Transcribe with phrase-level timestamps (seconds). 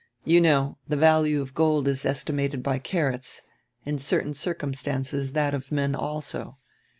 [0.25, 3.43] You know, tire value of gold is estimated by carats,
[3.85, 6.57] in certain circumstances that of men also.